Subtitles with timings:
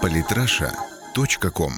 [0.00, 1.72] Политраша.ком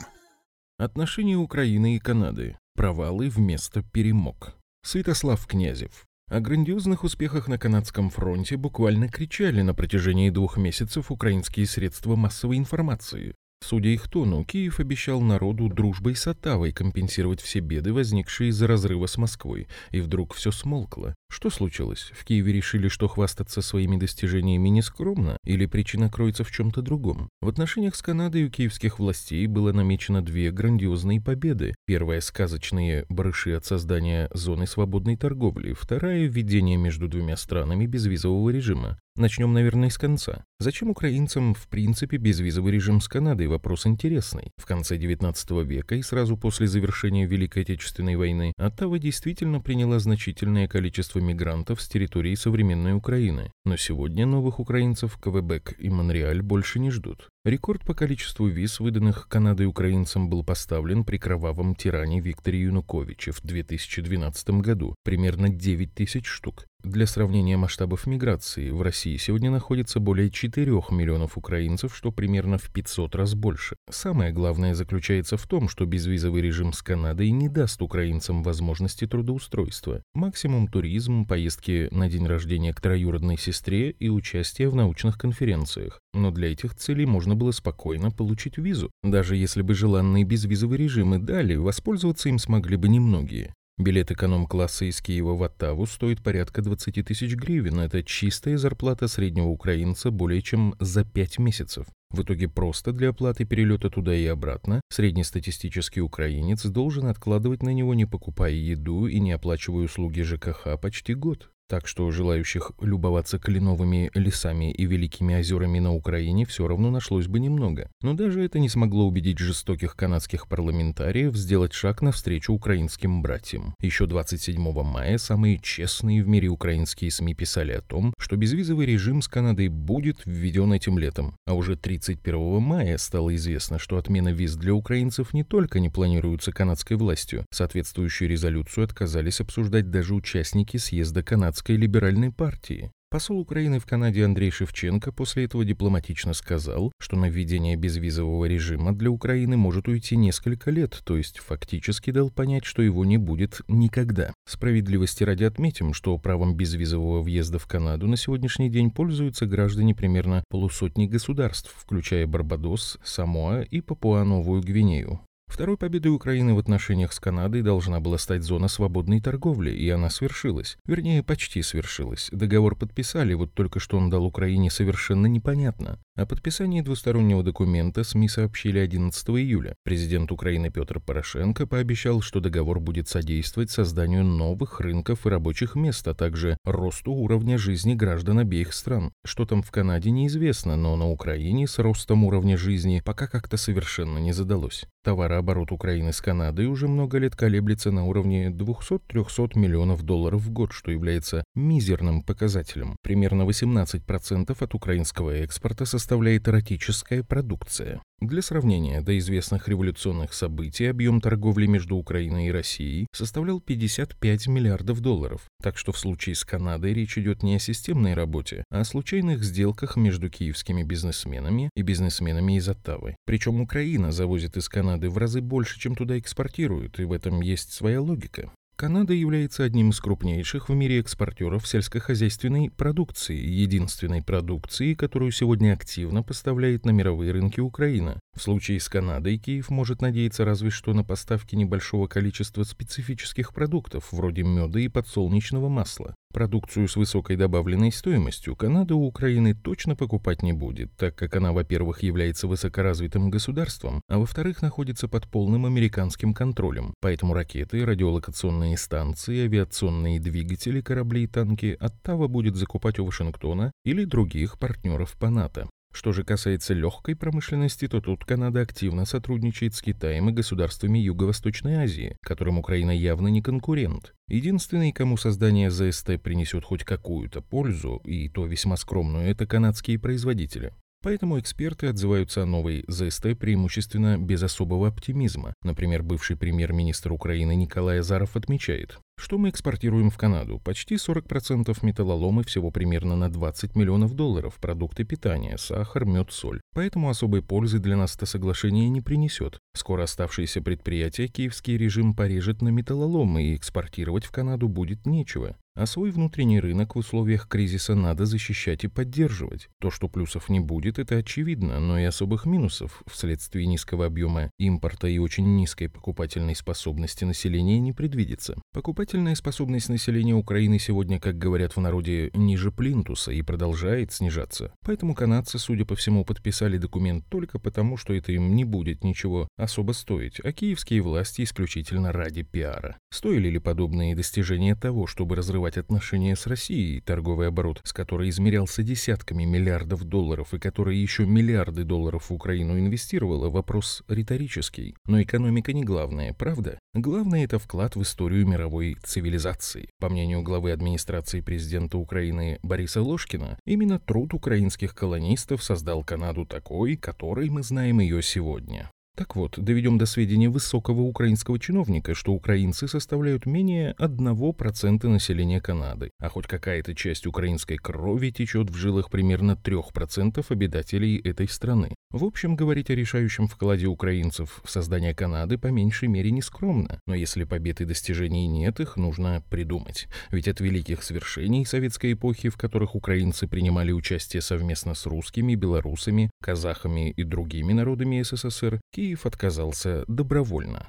[0.79, 2.59] Отношения Украины и Канады.
[2.75, 4.57] Провалы вместо перемог.
[4.83, 6.05] Святослав Князев.
[6.29, 12.59] О грандиозных успехах на канадском фронте буквально кричали на протяжении двух месяцев украинские средства массовой
[12.59, 13.35] информации.
[13.67, 19.07] Судя их тону, Киев обещал народу дружбой с Оттавой компенсировать все беды, возникшие из-за разрыва
[19.07, 21.15] с Москвой, и вдруг все смолкло.
[21.31, 22.13] Что случилось?
[22.13, 27.31] В Киеве решили, что хвастаться своими достижениями нескромно, или причина кроется в чем-то другом?
[27.41, 31.75] В отношениях с Канадой у киевских властей было намечено две грандиозные победы.
[31.87, 38.99] Первая– сказочные барыши от создания зоны свободной торговли, вторая– введение между двумя странами безвизового режима.
[39.17, 40.45] Начнем, наверное, с конца.
[40.59, 43.47] Зачем украинцам, в принципе, безвизовый режим с Канадой?
[43.47, 44.51] Вопрос интересный.
[44.57, 50.67] В конце XIX века и сразу после завершения Великой Отечественной войны Оттава действительно приняла значительное
[50.67, 53.53] количество мигрантов с территории современной Украины.
[53.65, 57.29] Но сегодня новых украинцев Квебек и Монреаль больше не ждут.
[57.45, 63.43] Рекорд по количеству виз, выданных Канадой украинцам, был поставлен при кровавом тиране Викторе Януковиче в
[63.43, 66.67] 2012 году, примерно 9 тысяч штук.
[66.85, 72.71] Для сравнения масштабов миграции, в России сегодня находится более 4 миллионов украинцев, что примерно в
[72.71, 73.77] 500 раз больше.
[73.89, 80.03] Самое главное заключается в том, что безвизовый режим с Канадой не даст украинцам возможности трудоустройства.
[80.13, 86.01] Максимум туризм, поездки на день рождения к троюродной сестре и участие в научных конференциях.
[86.13, 88.91] Но для этих целей можно было спокойно получить визу.
[89.03, 93.55] Даже если бы желанный безвизовый режим и дали, воспользоваться им смогли бы немногие.
[93.77, 97.81] Билет эконом-класса из Киева в Оттаву стоит порядка 20 тысяч гривен.
[97.81, 101.87] Это чистая зарплата среднего украинца более чем за 5 месяцев.
[102.11, 107.95] В итоге просто для оплаты перелета туда и обратно среднестатистический украинец должен откладывать на него,
[107.95, 111.51] не покупая еду и не оплачивая услуги ЖКХ почти год.
[111.67, 117.41] Так что желающих любоваться кленовыми лесами и великими озерами на Украине все равно нашлось бы
[117.41, 117.91] немного.
[118.03, 123.75] Но даже это не смогло убедить жестоких канадских парламентариев сделать шаг навстречу украинским братьям.
[123.81, 129.23] Еще 27 мая самые честные в мире украинские СМИ писали о том, что безвизовый режим
[129.23, 131.35] с Канадой будет введен этим летом.
[131.47, 136.53] А уже 31 мая стало известно, что отмена виз для украинцев не только не планируется
[136.53, 142.91] канадской властью, соответствующую резолюцию отказались обсуждать даже участники съезда канадских канадской либеральной партии.
[143.11, 148.93] Посол Украины в Канаде Андрей Шевченко после этого дипломатично сказал, что на введение безвизового режима
[148.93, 153.61] для Украины может уйти несколько лет, то есть фактически дал понять, что его не будет
[153.69, 154.33] никогда.
[154.49, 160.43] Справедливости ради отметим, что правом безвизового въезда в Канаду на сегодняшний день пользуются граждане примерно
[160.51, 165.21] полусотни государств, включая Барбадос, Самоа и Папуа-Новую Гвинею.
[165.55, 170.11] Второй победой Украины в отношениях с Канадой должна была стать зона свободной торговли, и она
[170.11, 170.77] свершилась.
[170.85, 172.29] Вернее, почти свершилась.
[172.33, 176.01] Договор подписали, вот только что он дал Украине совершенно непонятно.
[176.17, 179.77] О подписании двустороннего документа СМИ сообщили 11 июля.
[179.85, 186.09] Президент Украины Петр Порошенко пообещал, что договор будет содействовать созданию новых рынков и рабочих мест,
[186.09, 189.13] а также росту уровня жизни граждан обеих стран.
[189.25, 194.19] Что там в Канаде неизвестно, но на Украине с ростом уровня жизни пока как-то совершенно
[194.19, 194.85] не задалось.
[195.05, 200.73] Товарооборот Украины с Канадой уже много лет колеблется на уровне 200-300 миллионов долларов в год,
[200.73, 202.97] что является мизерным показателем.
[203.03, 208.01] Примерно 18% от украинского экспорта составляет эротическая продукция.
[208.25, 215.01] Для сравнения, до известных революционных событий объем торговли между Украиной и Россией составлял 55 миллиардов
[215.01, 215.43] долларов.
[215.63, 219.45] Так что в случае с Канадой речь идет не о системной работе, а о случайных
[219.45, 223.15] сделках между киевскими бизнесменами и бизнесменами из Оттавы.
[223.27, 227.75] Причем Украина завозит из Канады в разы больше, чем туда экспортирует, и в этом есть
[227.75, 228.51] своя логика.
[228.77, 236.25] Канада является одним из крупнейших в мире экспортеров сельскохозяйственной продукции, единственной продукции, которую сегодня активно
[236.25, 238.19] поставляет на мировые рынки Украина.
[238.35, 244.09] В случае с Канадой Киев может надеяться разве что на поставки небольшого количества специфических продуктов,
[244.11, 246.15] вроде меда и подсолнечного масла.
[246.33, 251.53] Продукцию с высокой добавленной стоимостью Канада у Украины точно покупать не будет, так как она,
[251.53, 256.93] во-первых, является высокоразвитым государством, а во-вторых, находится под полным американским контролем.
[257.01, 264.05] Поэтому ракеты, радиолокационные станции, авиационные двигатели, корабли и танки Оттава будет закупать у Вашингтона или
[264.05, 265.69] других партнеров по НАТО.
[265.95, 271.77] Что же касается легкой промышленности, то тут Канада активно сотрудничает с Китаем и государствами Юго-Восточной
[271.77, 274.13] Азии, которым Украина явно не конкурент.
[274.27, 280.73] Единственный, кому создание ЗСТ принесет хоть какую-то пользу, и то весьма скромную, это канадские производители.
[281.01, 285.53] Поэтому эксперты отзываются о новой ЗСТ преимущественно без особого оптимизма.
[285.63, 290.61] Например, бывший премьер-министр Украины Николай Азаров отмечает, Что мы экспортируем в Канаду?
[290.63, 296.61] Почти 40% металлолома всего примерно на 20 миллионов долларов, продукты питания, сахар, мед, соль.
[296.75, 299.59] Поэтому особой пользы для нас это соглашение не принесет.
[299.75, 305.57] Скоро оставшиеся предприятия киевский режим порежет на металлолом, и экспортировать в Канаду будет нечего.
[305.77, 309.69] А свой внутренний рынок в условиях кризиса надо защищать и поддерживать.
[309.81, 315.09] То, что плюсов не будет, это очевидно, но и особых минусов вследствие низкого объема импорта
[315.09, 318.55] и очень низкой покупательной способности населения не предвидится.
[318.73, 324.73] Покупательная способность населения Украины сегодня, как говорят в народе, ниже плинтуса и продолжает снижаться.
[324.85, 329.49] Поэтому канадцы, судя по всему, подписали документ только потому, что это им не будет ничего
[329.57, 332.97] особо стоить, а киевские власти исключительно ради пиара.
[333.11, 338.29] Стоили ли подобные достижения того, чтобы разрывать разорвать отношения с Россией, торговый оборот с которой
[338.29, 344.95] измерялся десятками миллиардов долларов и которая еще миллиарды долларов в Украину инвестировала, вопрос риторический.
[345.07, 346.79] Но экономика не главное, правда?
[346.95, 349.89] Главное– это вклад в историю мировой цивилизации.
[350.01, 356.97] По мнению главы администрации президента Украины Бориса Ложкина, именно труд украинских колонистов создал Канаду такой,
[356.97, 358.91] которой мы знаем ее сегодня.
[359.17, 366.11] Так вот, доведем до сведения высокого украинского чиновника, что украинцы составляют менее 1% населения Канады,
[366.19, 371.95] а хоть какая-то часть украинской крови течет в жилах примерно 3% обитателей этой страны.
[372.15, 377.01] В общем, говорить о решающем вкладе украинцев в создание Канады по меньшей мере не скромно,
[377.07, 380.07] но если побед и достижений нет, их нужно придумать.
[380.31, 386.31] Ведь от великих свершений советской эпохи, в которых украинцы принимали участие совместно с русскими, белорусами,
[386.41, 390.87] казахами и другими народами СССР, Киев отказался добровольно.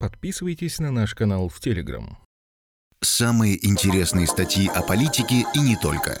[0.00, 2.18] Подписывайтесь на наш канал в Телеграм.
[3.00, 6.20] Самые интересные статьи о политике и не только.